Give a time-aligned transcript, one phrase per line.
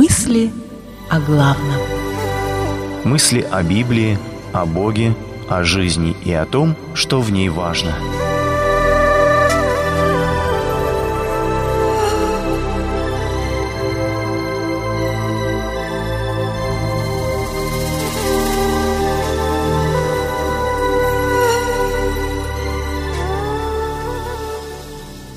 [0.00, 0.52] Мысли
[1.10, 1.80] о главном.
[3.02, 4.16] Мысли о Библии,
[4.52, 5.12] о Боге,
[5.48, 7.96] о жизни и о том, что в ней важно.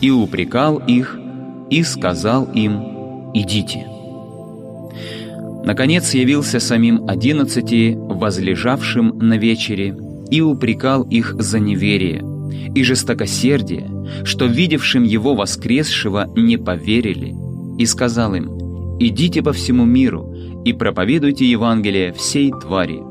[0.02, 1.20] И упрекал их,
[1.71, 4.00] и сказал им, «Идите».
[5.64, 9.96] Наконец явился самим одиннадцати, возлежавшим на вечере,
[10.29, 12.24] и упрекал их за неверие
[12.74, 13.89] и жестокосердие,
[14.24, 17.36] что видевшим его воскресшего не поверили,
[17.78, 20.33] и сказал им, «Идите по всему миру
[20.64, 23.02] и проповедуйте Евангелие всей твари».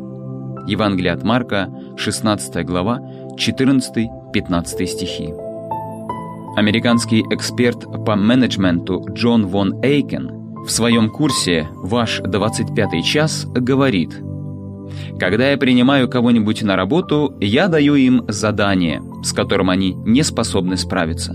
[0.67, 3.01] Евангелие от Марка, 16 глава,
[3.37, 5.35] 14-15 стихи.
[6.57, 14.21] Американский эксперт по менеджменту Джон Вон Эйкен в своем курсе «Ваш 25 час» говорит
[15.19, 20.77] «Когда я принимаю кого-нибудь на работу, я даю им задание, с которым они не способны
[20.77, 21.35] справиться.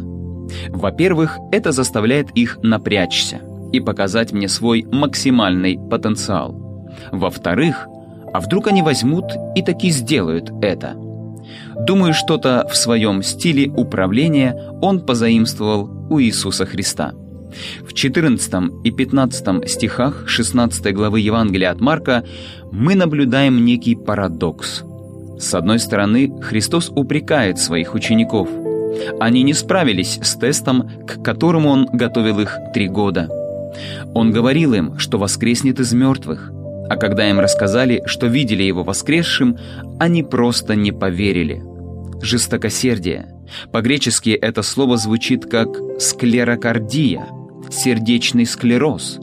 [0.70, 6.90] Во-первых, это заставляет их напрячься и показать мне свой максимальный потенциал.
[7.12, 7.88] Во-вторых,
[8.34, 10.96] а вдруг они возьмут и таки сделают это–
[11.76, 17.14] Думаю, что-то в своем стиле управления он позаимствовал у Иисуса Христа.
[17.88, 22.24] В 14 и 15 стихах 16 главы Евангелия от Марка
[22.72, 24.84] мы наблюдаем некий парадокс.
[25.40, 28.50] С одной стороны, Христос упрекает своих учеников.
[29.20, 33.30] Они не справились с тестом, к которому Он готовил их три года.
[34.14, 36.52] Он говорил им, что воскреснет из мертвых,
[36.90, 39.58] а когда им рассказали, что видели его воскресшим,
[40.00, 41.64] они просто не поверили.
[42.22, 43.35] Жестокосердие.
[43.72, 47.28] По-гречески это слово звучит как «склерокардия»,
[47.70, 49.20] «сердечный склероз»,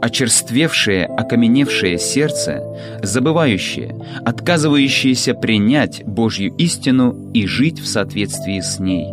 [0.00, 2.62] очерствевшее, окаменевшее сердце,
[3.02, 9.06] забывающее, отказывающееся принять Божью истину и жить в соответствии с ней.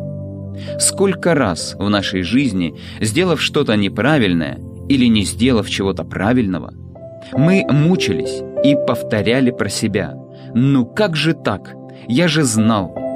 [0.80, 4.60] Сколько раз в нашей жизни, сделав что-то неправильное
[4.90, 6.74] или не сделав чего-то правильного,
[7.34, 10.16] мы мучились и повторяли про себя.
[10.54, 11.76] «Ну как же так?
[12.08, 13.09] Я же знал!»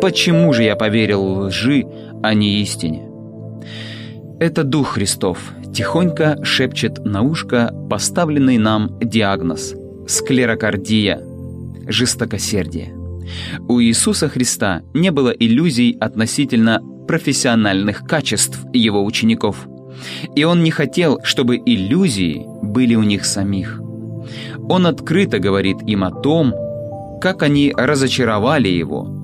[0.00, 1.84] Почему же я поверил лжи,
[2.22, 3.08] а не истине?
[4.38, 9.74] Это Дух Христов тихонько шепчет на ушко поставленный нам диагноз–
[10.08, 11.20] склерокардия,
[11.86, 12.94] жестокосердие.
[13.68, 19.68] У Иисуса Христа не было иллюзий относительно профессиональных качеств его учеников–
[20.34, 23.80] и он не хотел, чтобы иллюзии были у них самих.
[24.68, 26.54] Он открыто говорит им о том,
[27.20, 29.19] как они разочаровали его.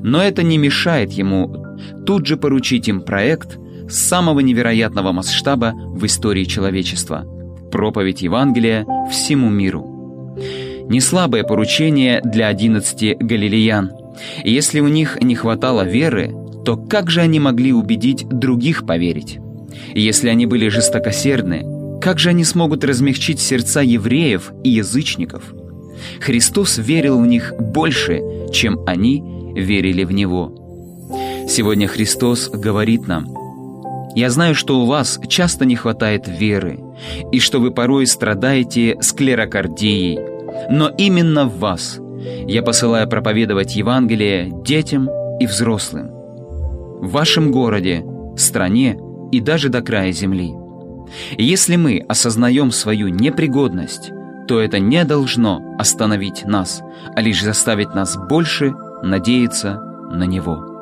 [0.00, 6.44] Но это не мешает ему тут же поручить им проект самого невероятного масштаба в истории
[6.44, 7.24] человечества–
[7.72, 10.36] проповедь Евангелия всему миру.
[10.88, 13.90] Не слабое поручение для одиннадцати галилеян.
[14.44, 16.32] И если у них не хватало веры,
[16.64, 19.38] то как же они могли убедить других поверить?
[19.94, 25.54] Если они были жестокосердны, как же они смогут размягчить сердца евреев и язычников?
[26.20, 28.20] Христос верил в них больше,
[28.52, 29.22] чем они
[29.54, 30.52] верили в Него.
[31.48, 33.26] Сегодня Христос говорит нам,
[34.14, 36.78] «Я знаю, что у вас часто не хватает веры,
[37.32, 40.18] и что вы порой страдаете склерокардией,
[40.70, 41.98] но именно в вас
[42.46, 45.08] я посылаю проповедовать Евангелие детям
[45.40, 46.08] и взрослым.
[47.00, 48.04] В вашем городе,
[48.36, 48.98] стране–
[49.32, 50.54] и даже до края земли.
[51.36, 54.12] Если мы осознаем свою непригодность,
[54.46, 56.82] то это не должно остановить нас,
[57.16, 60.72] а лишь заставить нас больше надеяться на Него.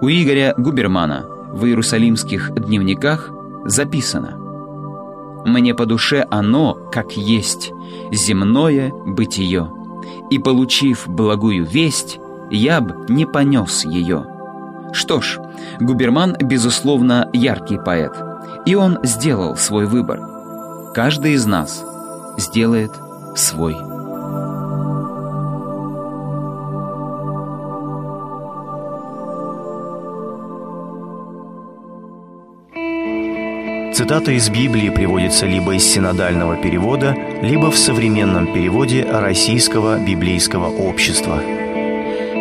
[0.00, 3.30] У Игоря Губермана в Иерусалимских дневниках
[3.64, 4.36] записано
[5.44, 7.72] «Мне по душе оно, как есть,
[8.12, 9.70] земное бытие,
[10.30, 12.18] и, получив благую весть,
[12.50, 14.26] я б не понес ее».
[14.92, 15.38] Что ж,
[15.80, 18.12] Губерман, безусловно, яркий поэт,
[18.64, 20.20] и он сделал свой выбор.
[20.94, 21.84] Каждый из нас
[22.38, 22.92] сделает
[23.34, 23.76] свой.
[33.96, 41.40] Цитата из Библии приводится либо из синодального перевода, либо в современном переводе Российского библейского общества–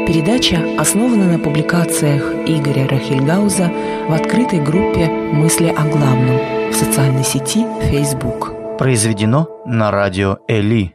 [0.05, 3.71] Передача основана на публикациях Игоря Рахильгауза
[4.07, 6.37] в открытой группе «Мысли о главном»
[6.71, 8.77] в социальной сети Facebook.
[8.77, 10.94] Произведено на радио «Эли».